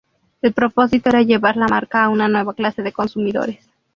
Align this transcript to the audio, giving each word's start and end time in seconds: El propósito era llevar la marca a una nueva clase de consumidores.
El 0.41 0.53
propósito 0.53 1.09
era 1.09 1.21
llevar 1.21 1.57
la 1.57 1.67
marca 1.67 2.03
a 2.03 2.09
una 2.09 2.27
nueva 2.27 2.55
clase 2.55 2.81
de 2.81 2.91
consumidores. 2.91 3.69